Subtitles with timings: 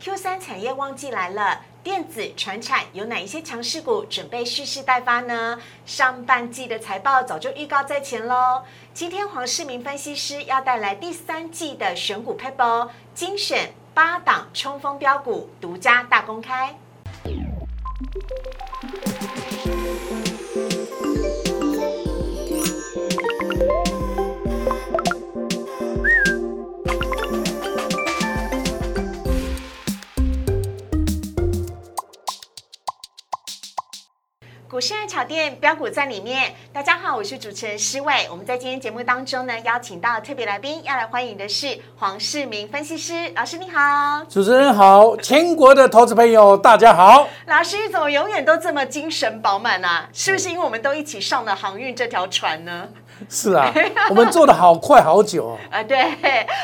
[0.00, 5.60] Q 三产业旺季来了，电子、船产有哪一些强势股准备蓄势待发呢？
[5.84, 8.62] 上半季的财报早就预告在前喽。
[8.94, 16.79] 今天黄世明分析师要带来第三季的选股 paper，精选八档冲锋标股，独家大公开。
[34.80, 36.54] 股市爱炒店标股在里面。
[36.72, 38.26] 大家好，我是主持人施伟。
[38.30, 44.24] 我们在今天节目当中呢，邀请到特别来宾，要来欢迎的是黄世明分析师老师，你好。
[44.24, 47.28] 主持人好，全国的投资朋友大家好。
[47.44, 50.06] 老师怎么永远都这么精神饱满呢？
[50.14, 52.88] 是不是因为我们都一起上了航运这条船呢？
[53.28, 53.70] 是啊，
[54.08, 55.58] 我们做的好快好久哦。
[55.70, 56.02] 啊，对，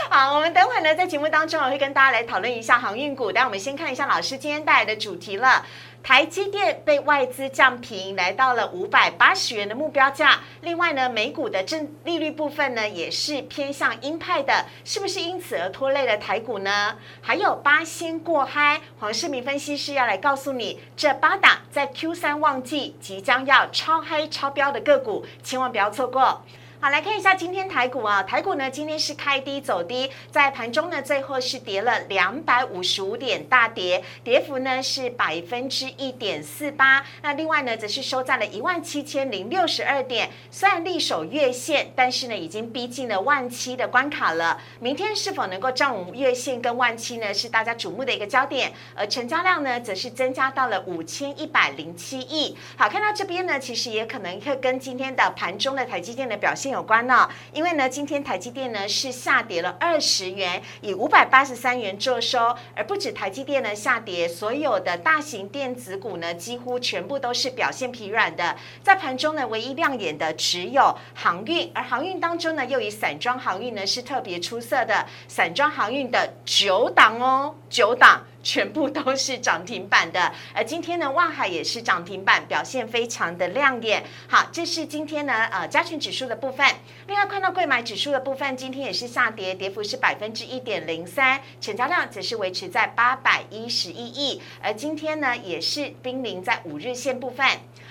[0.08, 3.30] 好，我们等会呢在节目当中我会跟大家来讨论一下航运股。
[3.30, 5.62] 但我们先看一下老师今天带来的主题了。
[6.02, 10.40] 台积电被外资降平，来到了五百八十元的目标价。
[10.60, 16.96] 另外呢，美股的正利率部分呢，也是偏向鹰派的，是不是因此而拖累了台股呢？
[17.20, 26.42] 还有八仙过嗨，黄世明分析师要来告诉你，这八档在 Q 三旺季即将要超嗨超标的个股，千万不要错过。
[26.78, 37.02] 好，来看一下今天台股啊，台股呢今天是开低走低，在盘中呢最后是跌了两百五十五点，大跌，跌幅呢是百分之一点四八。
[37.22, 44.60] 那另外呢，则是收在了一万七千零六十二点，虽然力守月线，但是呢已经逼近了万七的关卡了。
[44.78, 48.70] 明天是否能够站稳月线跟万七呢，是大家瞩目的一个焦点。
[48.94, 52.54] 而成交量呢，则是增加到了五千一百零七亿。
[52.76, 56.65] 好，看到这边呢，其实也可能会跟今天的盘中的台积电的表现。
[56.70, 68.56] 有关呢，因为呢，今天台积电呢是下跌了二十元，以五百八十三元做收，而不止台积电呢下跌，所有的大型电子股呢几乎全部都是表现疲软的。
[68.82, 78.24] 在盘中呢，唯一亮眼的只有航运，而航运当中呢，又以散装航运呢是特别出色的，散装航运的九档哦，九档。
[78.46, 84.04] 全部都是涨停板的，而今天呢，望海也是涨停板，表现非常的亮眼。
[84.28, 86.64] 好，这是今天呢，呃，加权指数的部分。
[87.08, 97.44] 另外，看到贵买指数的部分，今天也是下跌，跌幅是百分之一点零三，成交量则是维持在八百一十一亿，而今天呢，也是濒临在五日线部分。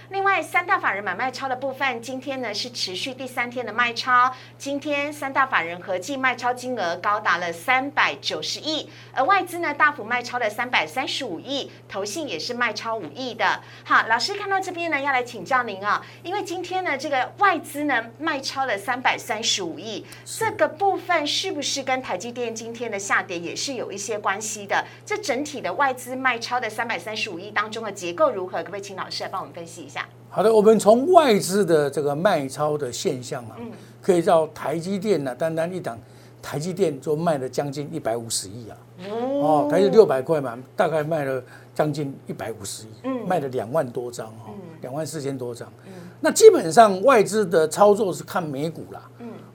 [0.10, 4.32] 另外，三大法人买卖超的部分，今天呢是持续第三天的卖超。
[4.56, 13.60] 今天三大法人合计卖超金额高达了三百九十亿，而外资呢大幅卖超了三百三十五亿，投信也是卖超五亿的。
[13.84, 24.86] 好，老师看到这边呢，要来请教您啊，因为今天呢这个外资呢卖超了三百三十五亿，这个部分是不是跟台积电今天的下跌也是有一些关系的？
[25.04, 28.60] 这整体的外资卖超的三百三十五亿当中的结构如何？
[28.60, 30.05] 可不可以请老师来帮我们分析一下？
[30.36, 33.56] 好的，我们从外资的这个卖超的现象啊，
[34.02, 35.98] 可以到台积电呢，单单一档
[36.42, 38.76] 台积电就卖了将近一百五十亿啊，
[39.10, 41.42] 哦，台积六百块嘛，大概卖了
[41.74, 44.52] 将近一百五十亿，卖了两万多张哈，
[44.82, 45.72] 两万四千多张。
[46.20, 49.02] 那基本上外资的操作是看美股啦，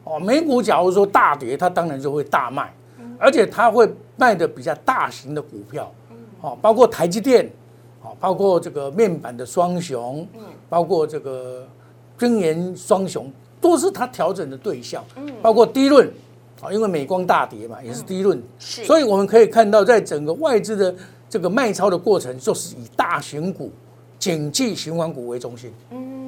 [0.05, 2.73] 哦，美股假如说大跌，它当然就会大卖，
[3.19, 3.87] 而且它会
[4.17, 5.93] 卖的比较大型的股票，
[6.41, 7.53] 哦，包括台积电。
[8.01, 11.67] 好，包括这个面板的双雄，嗯，包括这个
[12.19, 13.31] 晶圆双雄，
[13.61, 16.11] 都是它调整的对象，嗯，包括低润，
[16.63, 20.95] 啊，因为美光大跌嘛，也是低润，是，所以我们可以看到，在整个外资的
[21.29, 23.71] 这个卖超的过程，就是以大型股、
[24.19, 26.20] 景气循环股为中心，嗯。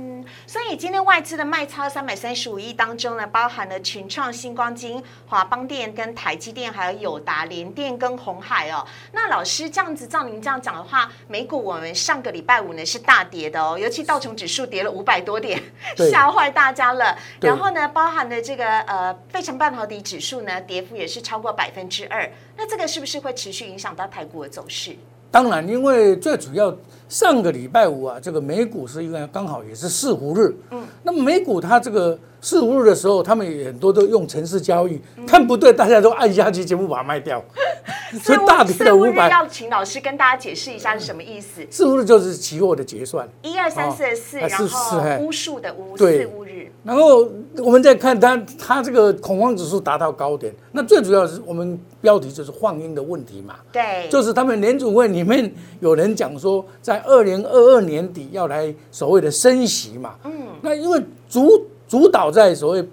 [0.47, 8.87] 所以今天外资的卖超三百三十五亿当中呢，包含了群创、星光金、华邦电跟台积电，还有友达、联电跟红海哦。
[9.13, 15.63] 那老师这样子照您这样讲的话，美股我们上个礼拜五呢是大跌的哦，尤其道琼指数跌了五百多点，
[16.11, 17.17] 吓坏大家了。
[17.41, 22.31] 然后呢，包含的这个呃费城半导体指数呢，跌幅也是超过百分之二。
[22.57, 24.97] 那这个是不是会持续影响到台股的走势？
[25.33, 26.73] 当然，因为最主要
[27.09, 37.43] 上个礼拜五啊，这个美股是一个刚好也是四五日，嗯，那么美股它这个四五日的时候，他们也很多都用城市交易，看不对，大家都按下去，全部把它卖掉。
[38.23, 41.67] 所以大跌的五百，要请老师跟大家解释一下是什么意思。
[41.71, 46.71] 四五日就是期货的结算，一二三四的四，然后巫术的巫，四五日。
[46.85, 47.27] 然后
[47.59, 53.55] 我们再看它，它这个恐慌指数达到高点，那最主要是我们标题就是放鹰的问题嘛。
[53.71, 55.51] 对，就是他们联储会里面
[55.81, 60.17] 有人讲说，在二零二二年底要来所谓的升息嘛。
[60.25, 60.33] 嗯。
[60.61, 61.01] 那因为
[61.31, 62.89] 主主导在所谓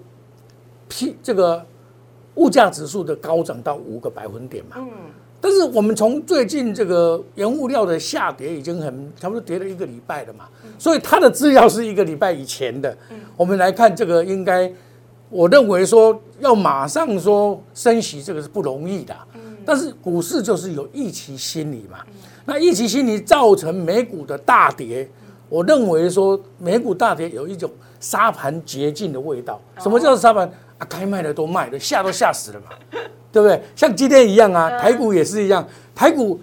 [0.86, 1.64] P 这个
[2.34, 4.76] 物价指数的高涨到五个百分点嘛。
[4.76, 4.90] 嗯。
[5.40, 10.44] 但是我们从最近这个原物料的下跌已经很差不多跌了一个礼拜了嘛，
[10.78, 12.94] 所以它的资料是一个礼拜以前的。
[13.38, 14.70] 我们来看这个，应该
[15.30, 19.16] 我认为说要马上说升息，这个是不容易的。
[19.64, 22.00] 但是股市就是有预期心理嘛，
[22.44, 25.08] 那预期心理造成美股的大跌，
[25.50, 29.60] 我认为说美股大跌有一种沙盘捷径的味道。
[29.78, 30.50] 什么叫沙盘？
[30.78, 32.66] 啊，该卖的都卖了，吓都吓死了嘛。
[33.32, 33.60] 对不对？
[33.76, 35.66] 像今天一样啊，台股也是一样。
[35.94, 36.40] 台股，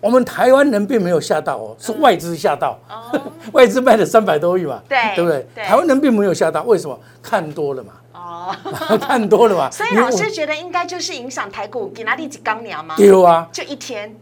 [0.00, 2.78] 我们台湾人并没有吓到哦，是外资吓到。
[3.52, 5.46] 外资卖了三百多亿嘛，对对不对？
[5.64, 6.98] 台湾人并没有吓到，为什么？
[7.22, 7.92] 看多了嘛。
[8.14, 8.54] 哦，
[8.98, 9.70] 看多了嘛。
[9.70, 12.94] 所以老师觉得应该就是影响台股给哪里几钢苗吗？
[12.96, 14.16] 丢啊，就一天。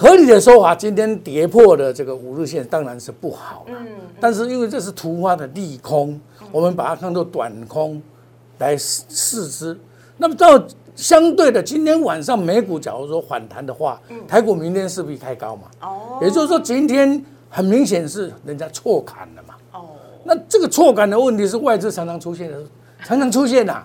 [0.00, 3.76] 合理的说法，今天跌破的这个五日线当然是不好了。
[3.80, 3.88] 嗯。
[4.20, 6.20] 但是因为这是突发的利空，
[6.52, 8.00] 我们把它看作短空
[8.58, 9.76] 来试之。
[10.16, 10.62] 那么到。
[10.94, 15.62] 相对的，今天晚上美股假如说反弹的话，台股明天是不是开高嘛？
[15.80, 19.54] 哦，也就是说今天很明显是人家错砍了嘛。
[19.74, 19.90] 哦，
[20.24, 22.58] 那这个错砍的问题是外资常常出现的。
[23.04, 23.82] 常常出现呐，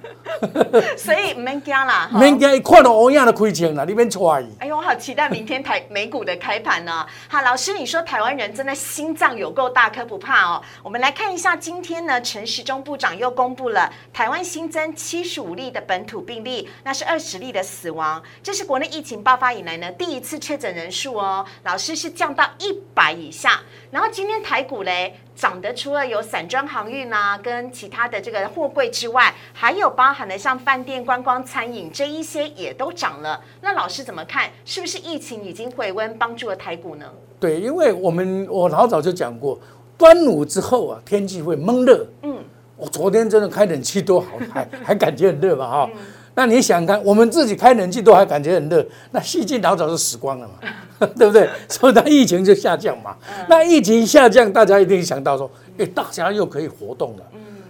[0.98, 4.44] 所以免惊啦， 免惊，一看到欧亚的亏钱啦，你别揣。
[4.60, 7.06] 哎呦，我好期待明天台美股的开盘呢。
[7.28, 10.62] 好，老师，你说台湾人真的心脏有够大，可不怕哦。
[10.82, 21.46] 我们来看一下，今天呢，陈时中部长又公布了台湾新增七十五例的本土病例，那是二十例的死亡，这是国内疫情爆发以来呢第一次确诊人数哦。
[21.64, 23.62] 老师是降到一百以下，
[23.94, 25.14] 然后今天台股嘞。
[25.36, 33.42] 涨得除了有散装航运啊，跟其他的这个货柜之外，还有包含了像饭店、观光、餐饮这一些也都涨了。
[33.60, 34.50] 那老师怎么看？
[34.64, 37.12] 是不是疫情已经回温，帮助了台股呢？
[37.40, 39.60] 对，因为我们我老早就讲过，
[39.98, 42.06] 端午之后啊，天气会闷热。
[42.22, 42.38] 嗯，
[42.78, 45.90] 我昨天真的开冷气都好，还还感觉很热嘛哈。
[46.36, 51.48] 那你想看，我们自己开冷气都还感觉很热，那细菌老早就死光了嘛， 对不对？
[51.70, 53.16] 所以它疫情就下降嘛。
[53.48, 57.24] 那疫情下降，大家一定想到说，哎，大家又可以活动了。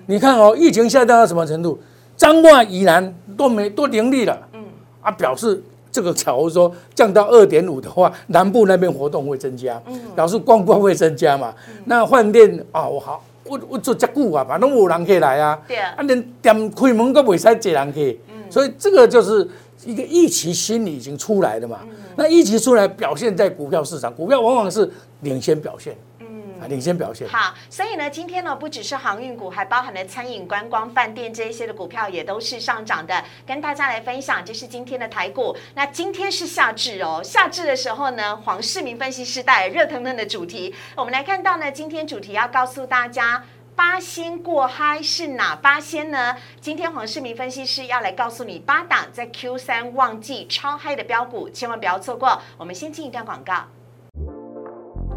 [0.05, 1.77] 你看哦，疫情下降到什么程度？
[2.15, 4.39] 彰化以南都没都盈利了。
[4.53, 4.63] 嗯，
[5.01, 5.61] 啊，表示
[5.91, 9.81] 这个假如说降到二点五的话，南部那边活动会增加，
[10.15, 11.53] 表示观光会增加嘛。
[11.85, 15.59] 那饭店啊，我好，我我做这久啊，反正有人可以来啊。
[15.67, 18.19] 对啊，啊连店开门都未使坐人去。
[18.53, 19.49] 所以这个就是
[19.83, 21.79] 一个预期心理已经出来的嘛？
[22.15, 24.87] 那预期出来表现在股票市场，股票往往是
[25.21, 26.27] 领先表现，嗯，
[26.61, 27.27] 啊，领先表现。
[27.27, 35.57] 好，所以呢，今天呢，不只是航运股，还包含了餐饮、观光、饭店这一些的股票也都是上涨的，跟大家来分享，这是今天的台股。
[35.73, 43.43] 那今天是夏至哦，夏至的时候呢，黄世明分析师带热腾腾的主题，我们来看到呢，今天主题要告诉大家。
[43.75, 46.35] 八仙过嗨是哪八仙呢？
[46.61, 52.39] 今天黄世明分析师要来告诉你八档在 Q 三旺季超嗨的标股，千万不要错过。
[52.57, 53.63] 我们先进一段广告，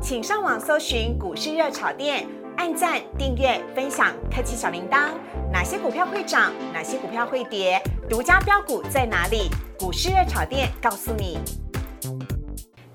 [0.00, 2.26] 请上网搜寻股市热炒店，
[2.56, 5.10] 按赞、订阅、分享，开启小铃铛。
[5.52, 6.52] 哪些股票会涨？
[6.72, 7.82] 哪些股票会跌？
[8.08, 9.50] 独家标股在哪里？
[9.78, 11.38] 股市热炒店告诉你。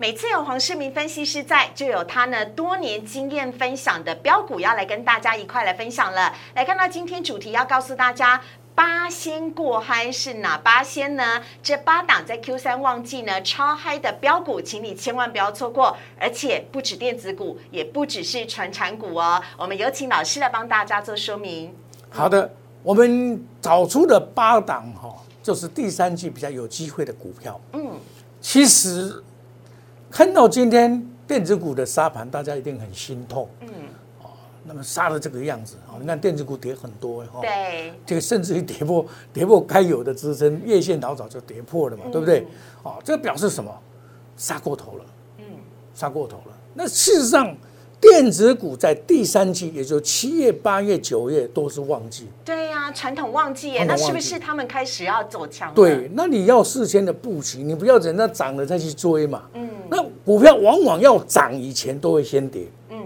[0.02, 6.34] 每次有黄世明分析师在，就有他呢多年经验分享的标股要来跟大家一块来分享了。
[6.56, 8.42] 来看到今天主题要告诉大家，
[8.74, 11.44] 八仙过嗨是哪八仙呢？
[11.62, 15.96] 这八档在 Q 三旺季呢超嗨的标股，请你千万不要错过。
[16.20, 19.40] 而且不止电子股，也不只是传产股哦。
[19.56, 21.72] 我们有请老师来帮大家做说明。
[22.10, 27.62] 好的，我们找出的八档哈，就是第三季比较有机会的股票。
[27.74, 27.92] 嗯，
[28.42, 29.24] 其实。
[30.12, 33.50] 看到今天电子股的杀盘，大家一定很心痛。
[33.62, 33.68] 嗯，
[34.22, 34.30] 哦，
[34.66, 42.46] 那么杀的这个样子，啊，你看电子股跌很多，哈，对，这个甚至于跌破跌破该有的支撑，月线老早就跌破了嘛，对不对？
[42.84, 43.74] 哦，这表示什么？
[44.36, 45.06] 杀过头了，
[45.38, 45.46] 嗯，
[45.96, 46.58] 杀过头了。
[46.74, 47.56] 那事实上。
[48.02, 52.28] 电子股在第三季，也就七月、八月、九月都是旺季。
[52.44, 55.72] 对呀，传统旺季耶，那是不是他们开始要走强？
[55.76, 59.44] 对，那你要事先的布局，你不要等它涨了再去追嘛。
[59.54, 62.66] 嗯，那股票往往要涨以前都会先跌。
[62.90, 62.98] 嗯，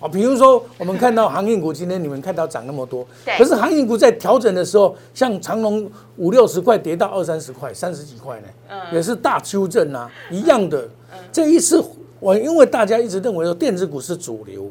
[0.00, 3.06] 啊，比如说我们看到航运股今天你们看到涨那么多，
[3.36, 10.88] 可是航运股在调整的时候，像长隆五六十块跌到二三十块、三十几块呢，嗯，也是大修正啊，一样的。
[11.30, 11.84] 这一次。
[12.20, 14.70] 我因为大家一直认为说电子股是主流，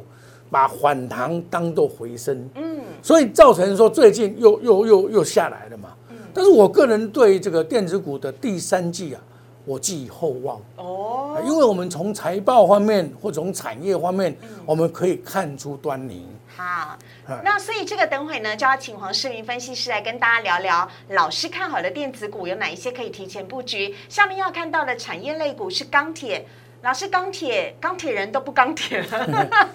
[0.49, 9.21] 把反弹当做回升，嗯，所以造成说最近又又又又下来了嘛，嗯，但是我个人对这个电子股的第三季啊，
[9.65, 16.25] 我寄予厚望，哦，因为我们从财报方面或从产业方面，我们可以看出端倪。
[16.55, 16.97] 好，
[17.43, 23.95] 那所以这个等会呢，就要请黄世明分析师来跟大家聊聊，老师看好的电子股有哪一些可以提前布局。
[24.09, 26.45] 下面要看到的产业类股是钢铁，
[26.81, 29.67] 老师钢铁钢铁人都不钢铁了。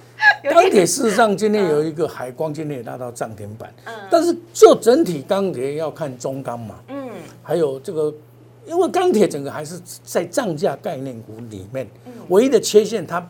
[0.51, 3.73] 钢铁事实上今天有一个海光，今天也拉到涨停板。
[3.85, 6.77] 嗯，但是就整体钢铁要看中钢嘛。
[6.89, 7.11] 嗯，
[7.43, 8.15] 还有这个，
[8.67, 11.87] 因为钢铁整个还是在涨价概念股里面，
[12.29, 13.27] 唯一的缺陷它。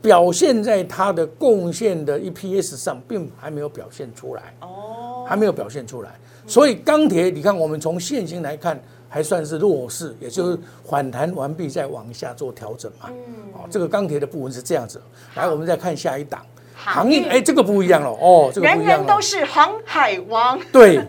[0.00, 6.10] 表现在它的贡献的 EPS 上，并还没有表现出来哦，还没有表现出来。
[6.46, 13.08] 所以钢铁，你看我们从现行来看，还算是弱势，也就是反弹完毕再往下做调整嘛。
[13.08, 13.14] 嗯，
[13.54, 15.00] 哦，这个钢铁的部分是这样子。
[15.34, 20.58] 来，我们再看下一档航运，哎，这个不一样了哦，这个人人都是航海王。
[20.72, 21.00] 对，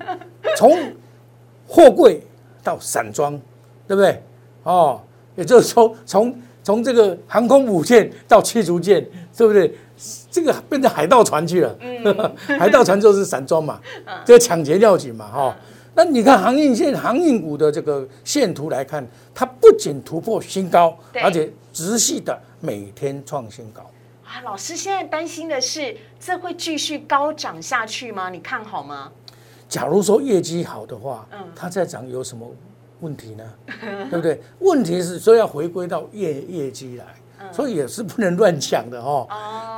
[0.55, 0.77] 从
[1.67, 2.21] 货柜
[2.63, 3.39] 到散装，
[3.87, 4.23] 对不对？
[4.63, 5.01] 哦，
[5.35, 6.35] 也就是说从。
[6.61, 9.03] 从这个航空母舰到驱逐舰，
[9.35, 9.75] 对不对？
[10.29, 11.75] 这个变成海盗船去了。
[12.59, 13.79] 海盗船就是散装嘛，
[14.23, 15.55] 这个抢劫要紧嘛，哈。
[15.95, 23.81] 那你看航运线、航运股的这个线图来看，它不仅突破新高，而且直系的每天创新高。
[24.23, 28.29] 啊，老师现在担心的是，这会继续高涨下去吗？
[28.29, 29.11] 你看好吗？
[29.67, 32.47] 假如说业绩好的话，嗯，它再涨有什么？
[33.01, 33.43] 问题呢，
[34.11, 34.41] 对不对？
[34.59, 37.05] 问题是说要回归到业业绩来，
[37.49, 39.25] 所以也是不能乱讲的哦。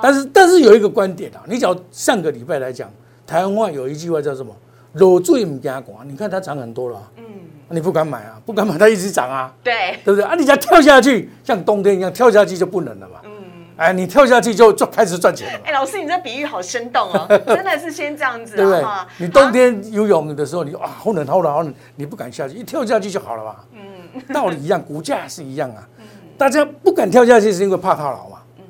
[0.02, 2.92] 但是但是有一个观点啊，你只要上个礼拜来讲，
[3.28, 4.52] 台湾话有一句话叫什么？
[4.94, 7.24] 裸坠唔加管，你看它涨很多了，嗯，
[7.70, 10.36] 你不敢买啊，不敢买，它一直涨啊，对，对不对啊？
[10.36, 13.20] 你只要跳下去，像冬天一样跳下去就不冷了嘛。
[13.24, 13.32] 嗯
[13.78, 15.60] 哎，你跳下去就就开始赚钱了。
[15.66, 18.84] 哎，老师，你这比喻好生动哦， 真的是先这样子，对不对？
[19.18, 23.56] 你冬天游泳的时候，你啊好冷好冷好冷，你不敢下去，一跳下去就好了嘛。
[23.74, 25.88] 嗯，道理一样，股价是一样啊。
[25.98, 26.04] 嗯，
[26.38, 28.38] 大家不敢跳下去是因为怕套牢嘛。
[28.60, 28.64] 嗯，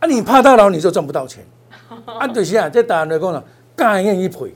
[0.00, 1.42] 啊，你怕套牢你就赚不到钱。
[2.04, 3.42] 啊，就是啊，这打来讲呢，
[3.74, 4.54] 干愿意赔，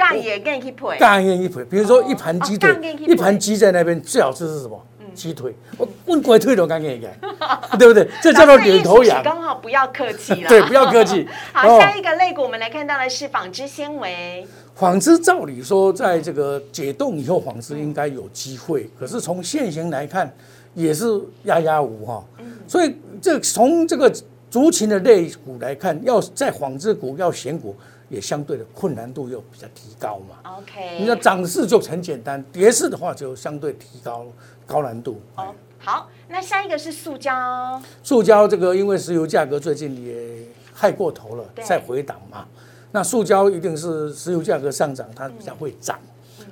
[0.00, 1.62] 干也愿意赔，干愿意配。
[1.64, 2.74] 比如说一盘鸡腿，
[3.06, 4.82] 一盘鸡在那边，最好吃是什么？
[5.12, 7.06] 鸡腿，我问鬼腿都敢给你
[7.78, 8.08] 对不对？
[8.22, 9.22] 这叫做领头羊。
[9.22, 10.48] 刚好不要客气了。
[10.48, 11.28] 对，不要客气。
[11.52, 14.46] 好，下一个肋骨，我们来看到的是纺织纤维。
[14.74, 18.88] 纺织照理说，在这个解冻以后，纺织应该有机会。
[18.98, 20.32] 可是从现行来看，
[20.74, 21.04] 也是
[21.42, 22.24] 压压无哈。
[22.66, 24.10] 所以这从这个
[24.50, 27.74] 族群的肋骨来看，要在纺织股要选股。
[28.10, 30.56] 也相对的困难度又比较提高嘛。
[30.58, 34.26] OK，你要涨势就很简单，跌势的话就相对提高
[34.66, 35.20] 高难度。
[35.36, 37.80] 哦，好，那下一个是塑胶。
[38.02, 42.44] 塑胶这个因为石油价格最近也害过头了，再回档嘛。
[42.90, 45.96] 那塑胶一定是石油价格上涨，它比较会涨。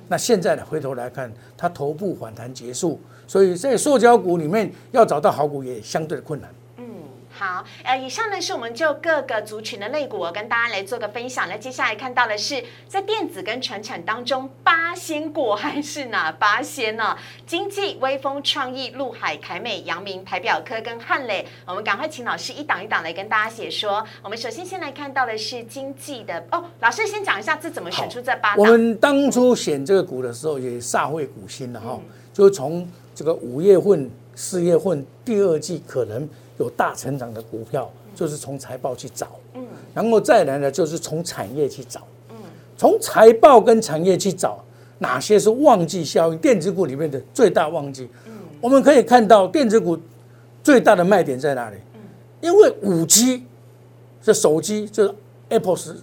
[0.07, 6.49] 那现在呢，回头来看，它头部反弹结束，所以在塑胶股里面要找到好股也相对的困难。
[7.39, 11.47] 好，呃，以上呢是我们就各个族群的类股，跟大家来做个分享。
[11.47, 17.15] 那接下来看到的是在电子跟传产当中，八仙过海是哪八仙呢？
[17.47, 24.05] 经济、微风、创意、陆海、凯美、阳明、台表科跟汉磊，我们赶快请老师一档一档来跟大家解说。
[24.21, 28.57] 我们首先先来看到的是经济的哦，老师先讲一下这怎么选出这八档。
[28.57, 31.97] 我们当初选这个股的时候也煞费苦心了哈，
[32.33, 36.25] 就从这个五月份、四月份第二季可能。
[36.59, 42.35] 有大成长的股票，就是从财报去找，嗯，然后再来呢，就是从产业去找，嗯，
[42.77, 44.61] 从财报跟产业去找
[44.97, 49.97] 哪些是旺季效应，电子股里面的最大旺季，嗯，我们可以看到电子股
[50.61, 51.77] 最大的卖点在哪里？
[51.93, 52.01] 嗯，
[52.41, 53.45] 因为五 G
[54.21, 55.15] 这手机就是
[55.47, 55.95] Apple 十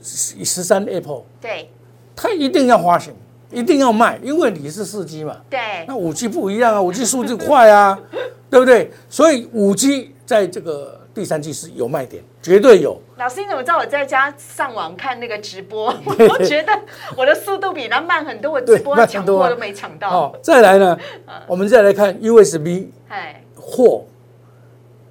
[0.43, 1.69] 十三 Apple，对，
[2.16, 3.12] 它一定要发行，
[3.50, 7.99] 一定要卖，因为你是四 G 嘛，对，那五 G 不一样啊，五 G 速度快啊，
[8.50, 8.91] 对不对？
[9.09, 10.12] 所以五 G。
[10.26, 13.00] 在这个第三季是有卖点，绝对有。
[13.17, 15.87] 老师，你怎么知道我在家上网看那个直播？
[16.05, 16.73] 我觉得
[17.17, 20.11] 我的速度比他慢很多，我直播抢货都没抢到。
[20.11, 20.99] 哦，再来呢，
[21.47, 24.05] 我们再来看 USB，哎，或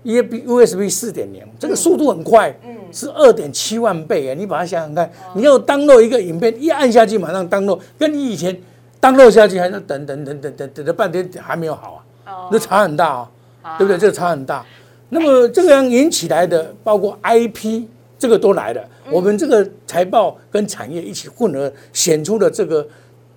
[0.04, 8.58] U USB 四点零，这个速度很快，嗯，是二点七万倍哎，你把它想想看，你要登录一个影片，一按下去马上登录，跟你以前
[9.02, 13.28] 登录下去还要等等等等等等了半天还没有好啊，哦，那差很大
[13.62, 13.98] 啊，对不对？
[13.98, 14.66] 这个差很大。
[15.10, 17.84] 那么这个样引起来的，包括 IP
[18.18, 18.82] 这个都来了。
[19.12, 22.88] 我们这个财报跟产业一起混合，显出了这个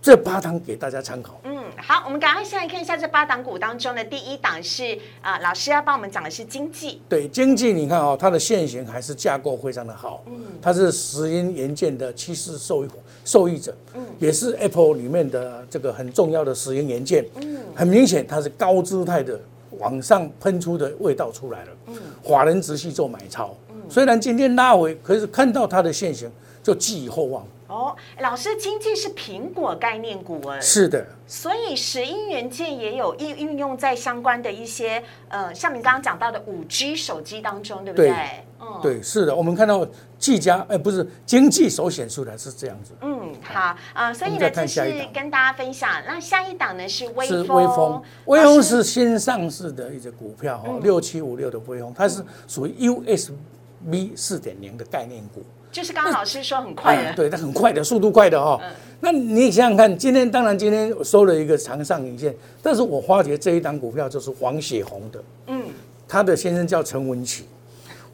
[0.01, 1.39] 这八档给大家参考。
[1.79, 7.01] 嗯，好，我们赶快先来看一下这八档股当中的第一档是啊，老师要帮我们讲的是经济。
[7.09, 10.23] 对，经济你看哦，它的现形还是架构非常的好。
[10.27, 12.85] 嗯，它是石英元件的趋势受
[13.25, 13.77] 受益者。
[13.95, 17.25] 嗯，也是 Apple 里面的这个很重要的石英元件。
[17.37, 19.39] 嗯，很明显它是高姿态的。
[19.79, 21.71] 往上喷出的味道出来了。
[21.87, 23.55] 嗯，法人直系做买超，
[23.89, 26.29] 虽然今天拉回，可是看到它的现形
[26.65, 27.47] 就寄予厚望。
[27.69, 38.11] 哦，老师，经济是苹果概念股哎，是的，所以石英元件也有运运用在相关的一些呃，像你刚刚讲到的五 G 手机当中，对不对？
[38.59, 39.87] 嗯，对，是的，我们看到
[40.19, 42.95] 技嘉，哎，不是经济首显出来是这样子。
[43.03, 45.91] 嗯，好啊，所以呢，这是跟大家分享。
[46.07, 55.45] 那下一档呢是微风，微风，微风是新上市的一只股票哈，六七五六的微风，它是属于 USB 四点零的概念股。
[55.71, 58.61] 就是刚刚老师说很快的，对，它很快的，速度快的哈。
[59.01, 65.63] 那你想想看，今天当然今天收了一个长上影线，但是我发觉这一档股票就是王雪红的，嗯，
[66.09, 67.45] 他的先生叫陈文琪，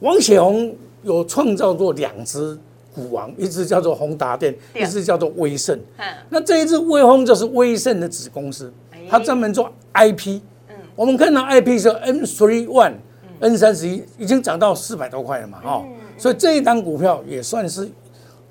[0.01, 2.55] 王雪红有创造过两只
[2.93, 5.75] 股王，一只叫做宏达电，一只叫做威盛。
[5.97, 8.71] 嗯，那这一只威风就是威盛的子公司，
[9.09, 10.39] 它专门做 IP。
[10.69, 15.83] 嗯，我们看到 IP 是 N three one，N 三十一已经涨到四百多块了嘛，哈。
[16.17, 17.89] 所以这一档股票也算是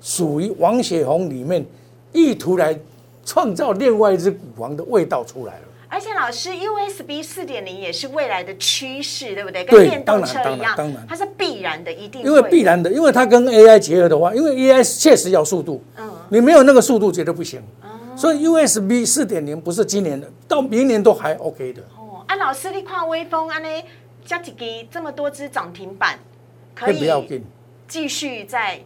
[0.01, 1.65] 属于王雪红里面
[2.11, 2.77] 意图来
[3.25, 5.61] 创造另外一只股王的味道出来了。
[5.87, 9.63] 而且老师，USB 四点零也是未来的趋势，对不对？
[9.63, 17.61] 跟电动车一样，当然它是必然的，一定因为必然的，因为它跟 AI 结合的话，因为 AI 确实要速度，嗯，你没有那个速度绝对不行。
[18.17, 21.81] 所以 USB 四点零不是今年的，到明年都还 OK 的。
[21.97, 23.83] 哦，啊，老师，你看微风安尼，
[24.25, 26.17] 加几个这么多只涨停板，
[26.75, 27.41] 可以。
[27.87, 28.79] 继续在，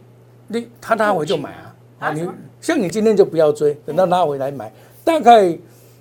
[0.46, 1.74] 你他拉回就买啊！
[1.98, 2.28] 啊，你
[2.60, 4.70] 像你今天就不要追，等到拉回来买。
[5.02, 5.58] 大概，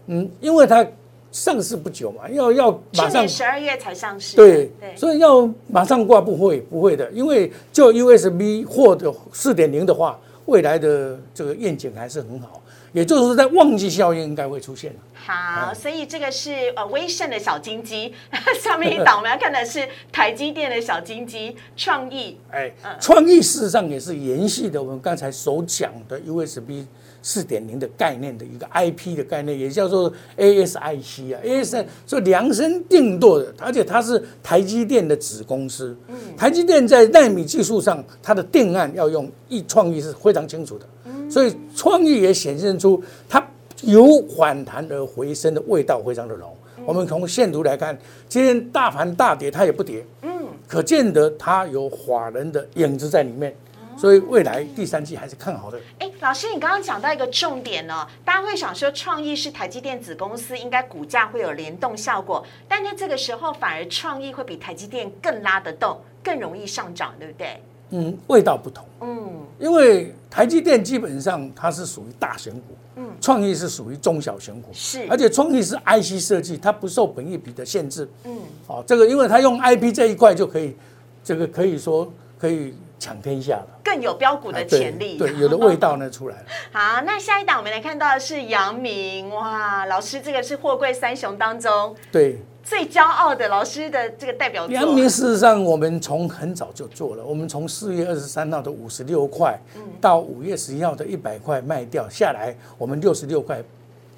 [0.08, 0.86] 嗯，因为它
[1.31, 12.62] 上市不久嘛，要要马上十二月才上市，对，所以要马上挂不会不会的，因为就 USB 或者四点零的话，未来的这个愿景还是很好。
[12.91, 14.93] 也就是在旺季效应应该会出现。
[15.13, 18.13] 好，所以这个是呃威盛的小金鸡，
[18.60, 22.38] 下面一档我们要看的是台积电的小金鸡创意。
[22.51, 26.86] 哎，创意事实上也是延续的我们刚才所讲的 USB
[27.22, 35.96] 四点零的概念的一个 IP 的概念，也叫做 ASIC 啊，AS 就量身定做的，而且它是台积电的子公司。
[36.08, 40.86] 嗯，台积电在纳米技术上，它的定案要用一创意是非常清楚的。
[41.30, 43.46] 所以创意也显现出它
[43.84, 46.54] 由反弹而回升的味道非常的浓。
[46.86, 53.56] 我们从线图来看，今天大盘大跌，它也不跌，嗯，可见得它有法人的影子在里面。
[53.96, 55.78] 所以未来第三季还是看好的。
[56.00, 67.62] 哎，老师，你刚刚讲到一个重点呢，大家会想说创意是台积电子公司，应该股价会有联动效果，但在这个时候反而创意会比台积电更拉得动，更容易上涨，对不对？
[67.89, 68.86] 嗯，味道不同。
[69.02, 78.38] 嗯，因为台积电基本上它是属于大型股，嗯，创意是属于中小型股，是，而且创意是 IC 设计，它不受本益比的限制，嗯，
[78.68, 80.76] 哦，这个因为它用 IP 这一块就可以，
[81.24, 86.46] 这个可以说可以抢天下了，更有标股的潜力，对，有的味道呢出来了。
[86.72, 92.39] 好，那下一档我们来看到的是阳明，哇，老师这个是货柜三雄当中，对。
[92.69, 99.60] 最骄傲的老师的这个代表作，阳明事实上我们从很早就做了，我们从四月二十三号的五十六块，
[99.99, 103.60] 到五月十一号的一百块卖掉下来，我们六十六块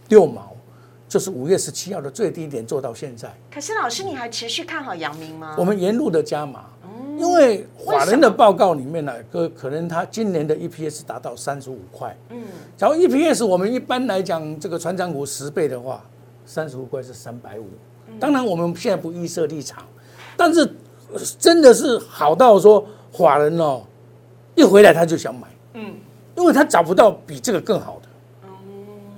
[0.10, 0.52] 六毛，
[1.08, 3.34] 就是五月十七号的最低点做到现在。
[3.50, 5.56] 可是老师，你还持续看好阳明吗？
[5.58, 6.66] 我们沿路的加码，
[7.18, 12.44] 因为法人的报告里面呢，可可能他今年的 EPS 达到三十五块，嗯，
[12.76, 16.04] 假如 EPS 我们一般来讲这个船长股十倍的话，
[16.46, 17.64] 三十五块是三百五。
[18.20, 19.84] 当然，我们现在不预设立场，
[20.38, 20.72] 但是
[21.40, 23.82] 真的是好到说，法人哦，
[24.56, 25.96] 一回来他就想买，嗯，
[26.36, 28.08] 因为他找不到比这个更好的。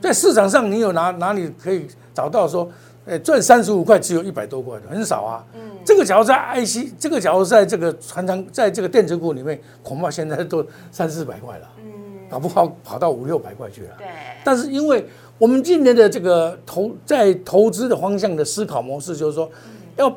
[0.01, 2.69] 在市场上，你有哪哪里可以找到说，
[3.05, 5.45] 哎，赚三十五块只有一百多块的，很少啊。
[5.53, 11.91] 嗯，这个假如在 IC，这个假如在这个传长，在这个电子股里面，恐怕现在都三四百块了，嗯，
[12.29, 13.95] 搞不好跑到五六百块去了。
[13.97, 14.07] 对，
[14.43, 15.05] 但是因为。
[15.43, 19.51] 我们今年的这个投在投资的方向的思考模式，就是说，
[19.97, 20.09] 要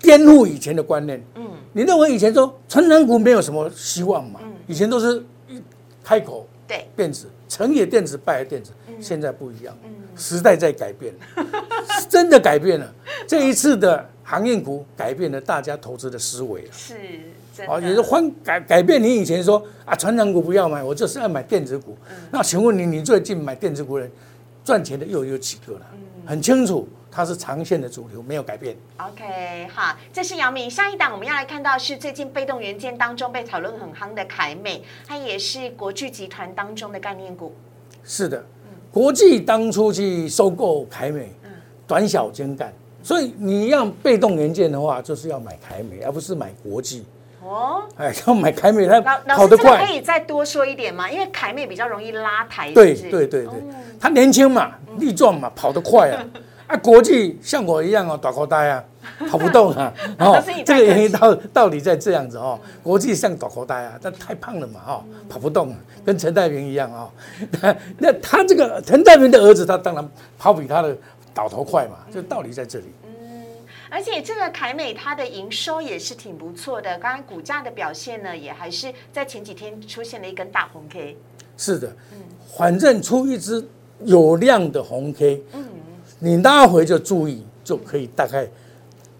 [0.00, 1.20] 颠覆以前的观念。
[1.34, 4.38] 嗯，你认为以前说成长股没有什么希望嘛？
[4.40, 5.60] 嗯，以前都是一
[6.04, 9.76] 开口对电子成也电子败也电子，现在不一样，
[10.14, 11.12] 时代在改变，
[12.08, 12.88] 真的改变了。
[13.26, 16.94] 这一次的行业股改变了大家投资的思维是，
[17.66, 21.98] 哦，也是换改改变你以前说啊，成长股不要买，我就是要买电子股。
[22.30, 24.08] 那请问你，你最近买电子股的？
[24.68, 25.86] 赚钱的又有几个了？
[26.26, 28.76] 很清楚，它是长线的主流，没有改变。
[28.98, 30.70] OK，好，这是姚明。
[30.70, 37.54] 下一档我们要来看到是最近被动元件当中被讨论很夯的凯美，它也是国巨集团当中的概念股。
[38.04, 38.44] 是的，
[38.92, 41.32] 国际当初去收购凯美，
[41.86, 42.70] 短小精干，
[43.02, 47.06] 所以你要被动元件的话，就是要买凯美，而不是买国际。
[47.48, 49.84] 哦，哎，要买凯美，它跑得快。
[49.84, 51.10] 可以再多说一点吗？
[51.10, 52.70] 因为凯美比较容易拉抬。
[52.72, 53.48] 对对对对，
[53.98, 56.24] 它年轻嘛，力壮嘛，跑得快啊。
[56.68, 58.84] 啊，国际像我一样哦，短口呆啊，
[59.30, 59.90] 跑不动啊。
[60.20, 62.60] 哦，这个原因到到底在这样子哦。
[62.82, 67.10] 国际像短口呆啊，但太胖了嘛，哦，跑不动，跟陈太平一样哦。
[67.96, 70.06] 那他这个陈太平的儿子，他当然
[70.38, 70.94] 跑比他的
[71.32, 72.84] 倒头快嘛，就道理在这里。
[73.90, 81.16] 而且这个凯美它的营收也是挺不错的，刚刚股价的表现呢，也还是在前几天出现了一根大红 K。
[81.56, 82.18] 是的，嗯，
[82.56, 83.66] 反正出一只
[84.04, 85.68] 有量的红 K，嗯，
[86.18, 88.46] 你拉回就注意，就可以大概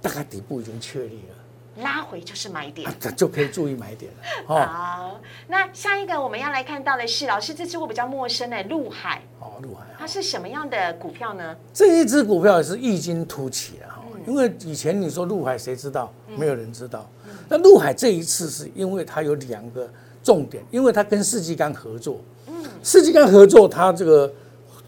[0.01, 1.83] 大概底部已经确立了。
[1.83, 4.19] 拉回就是买点，就可以注意买点了。
[4.67, 9.23] 好，那下一个我们要来看到的是，老师这支我比较陌生的陆海。
[9.39, 11.57] 哦，陆海，它是什么样的股票呢？
[11.73, 13.87] 这一只股票也是异军突起的。
[14.29, 16.13] 因为以前你说陆海谁知道？
[16.37, 17.09] 没有人知道。
[17.49, 19.89] 那陆海这一次是因为它有两个
[20.23, 22.21] 重点，因为它跟世纪钢合作。
[22.47, 24.31] 嗯，世纪钢合作，它这个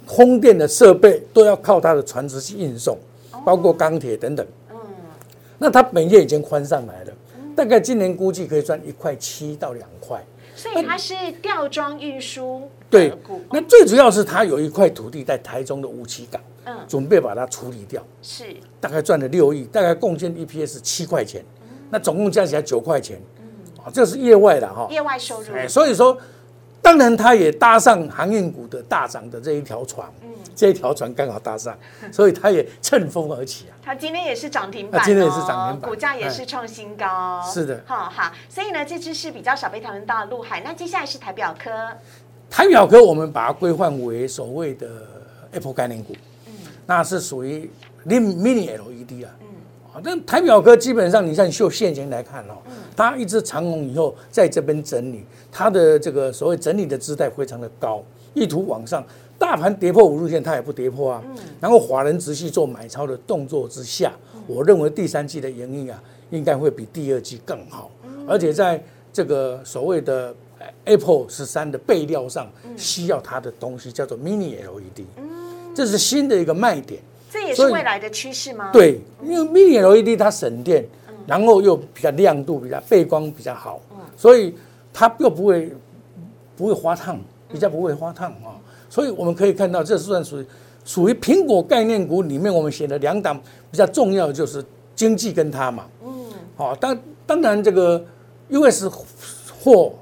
[0.07, 2.99] 风电的设备都要靠它的船只去运送，
[3.43, 4.47] 包括钢铁等等。
[4.71, 4.77] 嗯，
[5.59, 7.13] 那它本业已经宽上来了，
[7.57, 10.23] 大概今年估计可以赚一块七到两块。
[10.55, 12.69] 所以它是吊装运输。
[12.91, 13.11] 对，
[13.51, 16.39] 那最主要是它有一块土地在台中的五七港。
[16.87, 21.45] 准备把它处理掉，是大概赚了六亿，大概贡献 EPS 七块钱，
[21.91, 23.21] 那总共加起来九块钱，
[23.83, 25.55] 啊，这是业外的哈，业外收入。
[25.55, 26.17] 哎，所以说，
[26.83, 31.77] 当然他也搭上航运股的大涨的这一条船，嗯，这一条船刚好搭上，
[32.11, 33.77] 所以他也乘风而起啊。
[33.83, 37.43] 他今天也是涨停板，今天也是涨停板，股价也是创新高。
[37.53, 40.61] 是的，好好，所以呢，这只是比较少被讨论到的陆海。
[40.63, 41.71] 那接下来是台表科，
[42.49, 44.89] 台表科我们把它规范为所谓的
[45.53, 46.15] Apple 概念股。
[46.91, 47.71] 那是属于
[48.05, 49.31] mini LED 啊，
[49.95, 52.59] 啊，但台表科基本上你像秀现行来看哦，
[52.97, 58.03] 它一只长龙以后在这边整理，它的这个所谓整理的姿态非常的高，
[58.35, 59.07] 意图往上，
[59.39, 61.23] 大盘跌破五日线它也不跌破啊，
[61.61, 64.13] 然后华人直系做买超的动作之下，
[64.49, 67.89] 我认为第三季的盈利啊应该会比第二季更好，
[68.27, 70.35] 而且在这个所谓的
[70.87, 75.05] Apple 十三的备料上需要它的东西叫做 mini LED。
[75.75, 78.71] 这是新的一个卖点，这也是未来的趋势吗？
[78.73, 80.85] 对，因为 Mini LED 它省电，
[81.27, 83.81] 然后又比较亮度比较背光比较好，
[84.17, 84.55] 所以
[84.93, 85.73] 它又不会
[86.57, 88.59] 不会花烫，比较不会花烫啊。
[88.89, 90.47] 所以我们可以看到，这算属于
[90.85, 95.87] 属于苹果概念股里面，我们写的两档比较重要的就是经济跟它嘛。
[96.05, 96.11] 嗯，
[96.57, 98.05] 好，当当然这个
[98.49, 98.89] US
[99.63, 99.93] 或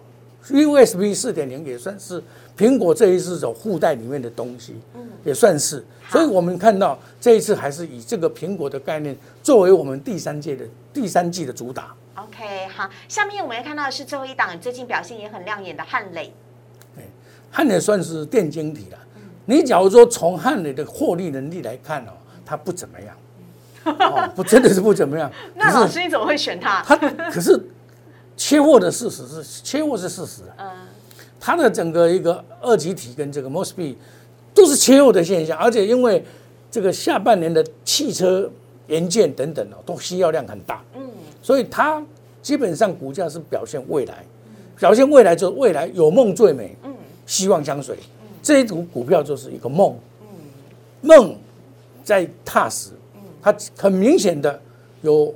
[0.42, 2.22] USB 四点零也算是。
[2.58, 11.94] 苹果这一次走附带里面的东西，嗯，也算是，所以我们看到这一次还是以这个苹果的概念作为我们第三届的第三季的主打。
[12.16, 16.34] OK，好，下面我们要看到的是最后一档最近表现也很亮眼的汉磊。
[16.96, 17.04] 对，
[17.52, 18.98] 汉磊算是电晶体了。
[19.44, 22.10] 你假如说从汉磊的获利能力来看哦，
[22.44, 23.16] 它不怎么样。
[23.84, 25.30] 哦，不，真的是不怎么样。
[25.54, 26.82] 那老师你怎么会选它？
[26.82, 26.96] 它
[27.30, 27.58] 可是
[28.36, 30.58] 切货的事实是切货是事实啊。
[30.58, 30.70] 嗯。
[31.40, 33.94] 它的整个一个二极体跟这个 Mosby
[34.52, 36.22] 都是切入的现象，而且因为
[36.70, 38.50] 这个下半年的汽车
[38.88, 41.08] 元件等等哦，都需要量很大，嗯，
[41.42, 42.04] 所以它
[42.42, 44.24] 基本上股价是表现未来，
[44.78, 47.96] 表现未来就未来有梦最美，嗯，希望相随，
[48.42, 50.26] 这一组股票就是一个梦，嗯，
[51.02, 51.36] 梦
[52.02, 54.60] 在踏实，嗯，它很明显的
[55.02, 55.32] 有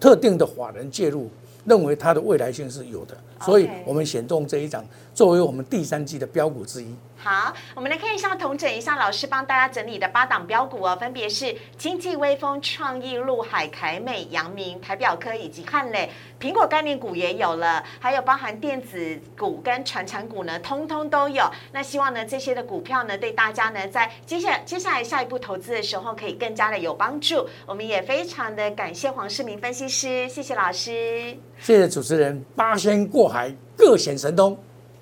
[0.00, 1.28] 特定的法人介入。
[1.68, 4.84] 认为它的未来性是有的，所以我们选中这一张
[5.16, 6.94] 作为我们第三季的标股之一。
[7.16, 16.10] 好，我们来看一下，同整一下老师帮大家整理的八档标股哦，分别是经济微风、创意、陆海、凯美、阳明、台表科以及汉磊。
[16.38, 21.50] 苹果概念股也有了，还有包含电子股跟传产股呢，通通都有。
[21.72, 27.48] 那希望呢这些的股票呢，对大家呢在接下接下来下一步投资的时候，可以更加的有帮助。
[27.64, 32.44] 我们也非常的感谢黄世明分析师，谢谢老师，谢谢主持人。
[32.54, 34.56] 八仙过海，各显神通。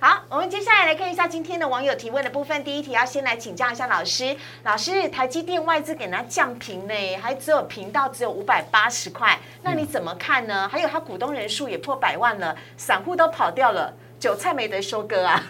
[0.06, 2.62] 好，我们接下来来看一下今天的网友提问的部分。
[2.62, 10.68] 第一题要先来请教一下老师，老师，台积电外资给它降平呢，还只有频道只有五百八十块，那你怎么看呢？
[10.68, 15.42] 还有它股东人数也破百万了，散户都跑掉了，韭菜没得收割啊。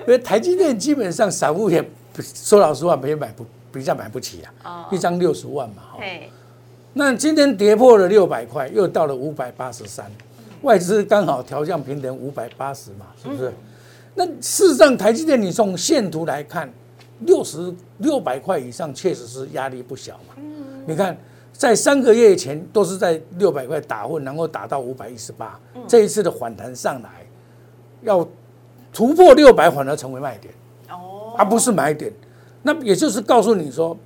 [0.00, 1.88] 因为台积电基本上散户也
[2.34, 5.84] 说老实话，没买不比较买不起啊，一张六十万嘛。
[5.96, 6.28] 对。
[6.94, 10.10] 那今天跌破了六百块，又到了五百八十三，
[10.62, 13.52] 外资刚好调降平等五百八十嘛，是不是？
[14.18, 16.68] 那事实上，台积电你从线图来看，
[17.20, 20.34] 六十六百块以上确实是压力不小嘛。
[20.38, 21.16] 嗯，你看
[21.52, 27.24] 在三个月前都是在六百块打混，然后打到五百一十八，这一次的反弹上来，
[28.02, 28.26] 要
[28.92, 30.52] 突破六百反而成为卖点，
[30.90, 32.12] 哦，而不是买点。
[32.60, 33.96] 那也就是告诉你说，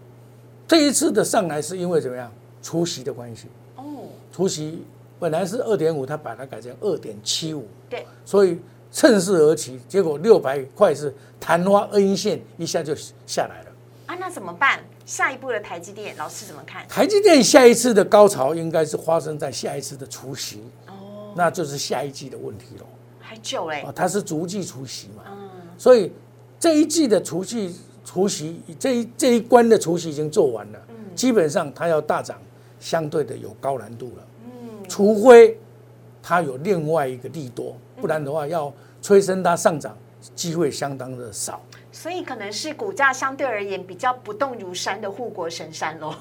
[0.68, 2.30] 这一次的上来是因为怎么样？
[2.62, 3.46] 除息的关系。
[3.76, 3.82] 哦，
[4.30, 4.82] 除息
[5.18, 7.66] 本来是二点五，它把它改成二点七五。
[7.88, 8.58] 对，所以
[8.92, 12.94] 趁势而起，结果六百块是昙花恩线一下就
[13.26, 13.70] 下来了。
[14.06, 14.80] 啊，那怎么办？
[15.04, 16.86] 下一步的台积电，老师怎么看？
[16.86, 20.62] 台积电下一次的高潮应该是发生在下一次的除夕。
[20.86, 22.86] 哦，那就是下一季的问题了。
[23.18, 23.84] 还久嘞。
[23.96, 25.24] 它是逐季除夕嘛。
[25.28, 25.50] 嗯。
[25.76, 26.12] 所以
[26.60, 27.74] 这一季的除夕。
[28.04, 30.78] 除夕这一这一关的除夕已经做完了，
[31.14, 32.36] 基本上它要大涨，
[32.80, 34.26] 相对的有高难度了。
[34.44, 35.56] 嗯，除非
[36.20, 39.96] 它有另外一个利多，不然的话要催生它上涨
[40.34, 41.62] 机会相当的少。
[41.92, 46.12] 所以可能是股价相对而言比较不动如山的护国神山喽。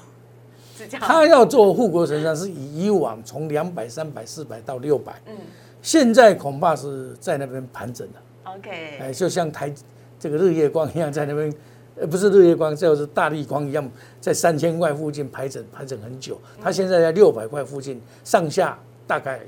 [1.00, 5.36] 他要做护国神山，是以以往从两百、三百、四百到六百，嗯，
[5.82, 8.52] 现在恐怕是在那边盘整了。
[8.54, 9.72] OK，哎，就像台
[10.20, 11.52] 这个日月光一样，在那边。
[11.94, 13.86] 呃，不是日月光，就是大力光一样，
[14.18, 16.40] 在三千块附近排整排整很久。
[16.58, 19.40] 他现在在六百块附近，上下大概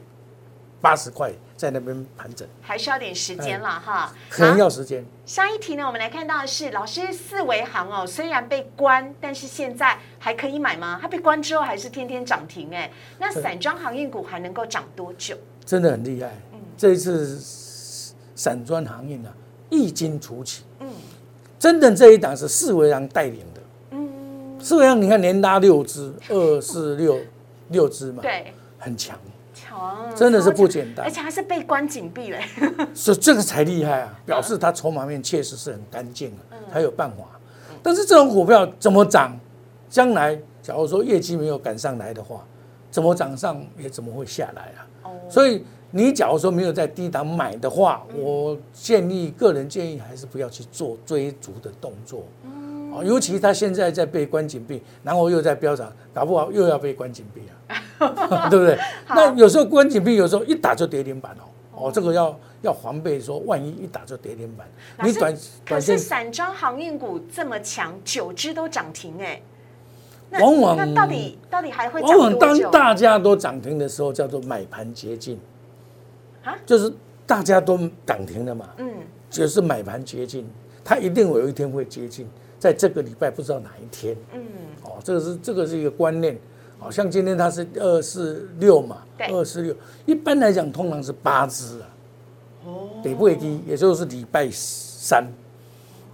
[0.85, 5.03] 八十块在那边盘整，还需要点时间了哈，可能要时间。
[5.25, 10.99] 下一题呢，我们来看到的是老师四维行哦，虽然被关，但是现在还可以买吗？
[11.01, 15.35] 它被关之后还是天天涨停哎，那散装航运股还能够涨多久？
[15.65, 17.39] 真的很厉害，嗯，这一次
[18.35, 19.33] 散装航运啊，
[19.71, 20.89] 一经初起，嗯。
[21.59, 23.61] 真的这一档是四维行带领的，
[23.93, 27.19] 嗯，四维行你看连拉六只，二四六
[27.69, 29.19] 六只嘛，对，很强，
[29.55, 32.39] 强，真的是不简单，而且还是被关紧闭了，
[32.93, 37.25] 所以这个才厉害啊，表示它筹码面确实是很干净啊，才有办法。
[37.83, 39.39] 但是这种股票怎么涨，
[39.89, 42.45] 将来假如说业绩没有赶上来的话，
[42.91, 44.81] 怎么涨上也怎么会下来啊？
[45.05, 45.65] 哦，所以。
[45.97, 52.25] 你假如说没有在低档买的话，我建议个人建议还是不要去做追逐的动作，
[52.95, 57.43] 哦，尤其他现在在被关紧闭，然后又在飙涨，搞不好又要被关紧闭
[57.99, 58.79] 啊， 对不对？
[59.09, 64.67] 那有时候关紧闭，有时候一打就跌停板哦，哦，这个要要防备，说万一一打就跌停板。
[65.03, 69.43] 你短可是散装航运股这么强，九只都涨停哎，
[70.41, 75.39] 往往那到底到底还会往往当大家都涨停的时候，叫做买盘接近。
[76.67, 76.93] 就是
[77.27, 78.87] 大家都涨停了嘛，嗯，
[79.31, 80.47] 就是买盘接近，
[80.85, 82.29] 它一定有一天会接近，
[82.65, 84.41] 在这个礼拜不知道哪一天，嗯，
[84.85, 86.35] 哦，这个是这个是一个观念，
[86.79, 91.87] 好像今天它是二四六嘛，二四六，一般来讲通常是八支啊，
[92.65, 95.27] 哦，得不会低，也就是礼拜三，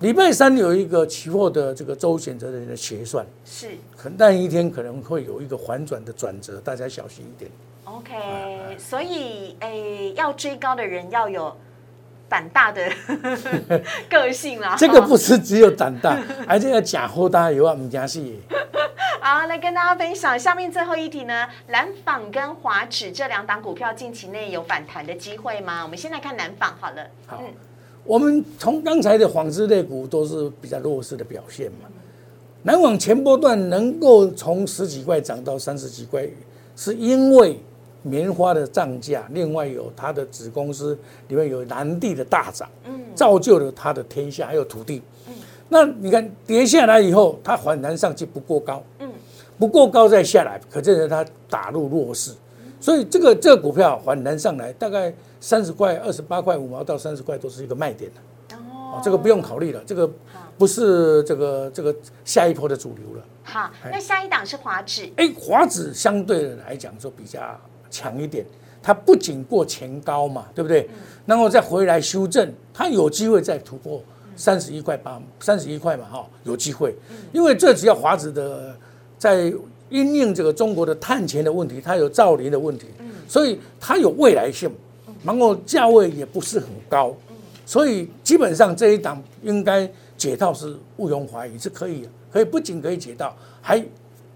[0.00, 7.48] 礼拜三有一个期货的这个周选择人的结算，是，可但一天可能会有一个反转的转折，大家小心一点。
[7.84, 11.56] OK，所以诶，要追高的人要有
[12.30, 12.80] 胆大的
[14.08, 14.76] 个性啦。
[14.78, 16.16] 这个不是只有胆大，
[16.46, 18.22] 而且要假货大有啊，唔假是。
[19.20, 25.82] 好，来跟大家分享下面最后一题呢，蓝纺跟华指这两档股票近期内有反弹的机会吗？
[25.82, 27.04] 我们先来看蓝纺好了。
[27.26, 27.42] 好，
[28.04, 31.88] 我们从刚才的纺织类股都是比较弱势的表现嘛。
[32.62, 36.26] 南纺前波段能够从十几块涨到三十几块，
[36.76, 37.58] 是因为。
[38.02, 45.34] 棉花的涨价，另外有它的子公司里面有南地的大涨，嗯，造就了它的天下还有土地，嗯，
[45.68, 49.10] 那你看跌下来以后，它反弹上去不过高，嗯，
[49.58, 52.32] 不过高再下来，可见它打入弱势，
[52.80, 58.10] 所以这个这个股票反弹上来，大概三十块、二十八块五毛到三十块都是一个卖点。
[58.14, 60.10] 的，哦，这个不用考虑了，这个
[60.56, 63.24] 不是这个这个下一波的主流了。
[63.42, 67.40] 好，那下一档是华指，哎，华指相对的来讲说比较。
[67.90, 68.44] 强一点，
[68.82, 70.88] 它不仅过前高嘛，对不对？
[71.26, 74.02] 然后再回来修正，它有机会再突破
[74.36, 76.94] 三十一块八，三十一块嘛，哈，有机会。
[77.32, 78.74] 因为这只要华子的
[79.18, 79.52] 在
[79.88, 82.86] 因应这个中国的碳钱的问题，它有造林的问题，
[83.28, 84.70] 所以它有未来性，
[85.24, 87.14] 然后价位也不是很高，
[87.66, 93.84] 所以基本上这一档应该解套是毋庸怀疑，是可以，可以不仅可以解套，还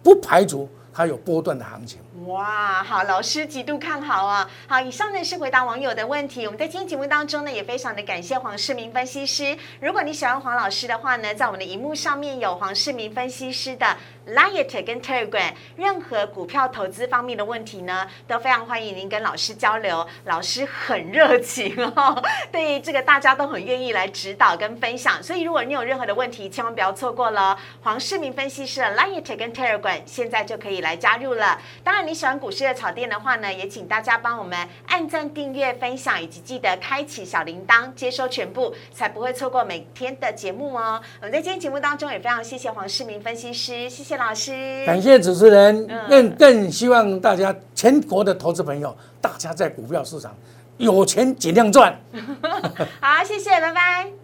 [0.02, 0.68] 不排除。
[0.96, 4.48] 它有波段的行情，哇，好，老师极度看好啊！
[4.68, 6.46] 好，以上呢是回答网友的问题。
[6.46, 9.56] 我们在今天节目当中呢，也非常的感谢黄世明分析师。
[9.80, 13.96] 如果你喜欢黄老师的话呢，在我们的荧幕上面有黄世明分析师的
[14.28, 20.06] Line 跟 Telegram，任何股票投资方面的问题呢，都非常欢迎您跟老师交流。
[20.24, 22.22] 老师很热情哦，
[22.52, 25.20] 对这个大家都很愿意来指导跟分享。
[25.20, 31.60] 所以如果你有任何的问题，千万不要错过了黄世明分析师的 Line 跟 Telegram，现在就可以来加入了。
[31.82, 41.00] 当然，你喜欢股市的草店的话呢，也请大家帮我们按赞、订阅、分享，以及记得开启小铃铛，接收全部，才不会错过每天的节目哦。
[41.20, 50.34] 我们在今天节目当中也非常谢谢黄世明分析师，谢谢老师，感谢主持人，更更希望大家全国的投资朋友，大家在股票市场
[50.76, 51.98] 有钱尽量赚。
[53.00, 54.23] 好，谢谢，拜拜。